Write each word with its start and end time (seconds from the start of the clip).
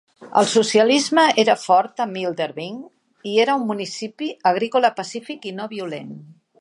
El 0.39 0.45
socialisme 0.51 1.25
era 1.43 1.55
fort 1.63 2.01
en 2.05 2.15
Wilmerding 2.19 2.79
i 3.33 3.35
era 3.45 3.59
un 3.61 3.69
municipi 3.73 4.31
agrícola 4.53 4.93
pacífic 5.03 5.47
i 5.53 5.55
no 5.61 5.69
violent. 5.77 6.11